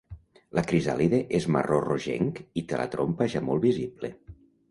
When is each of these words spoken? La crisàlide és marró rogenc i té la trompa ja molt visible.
La 0.59 0.61
crisàlide 0.69 1.19
és 1.39 1.45
marró 1.57 1.81
rogenc 1.83 2.41
i 2.61 2.65
té 2.71 2.81
la 2.81 2.89
trompa 2.97 3.31
ja 3.37 3.45
molt 3.51 3.67
visible. 3.69 4.11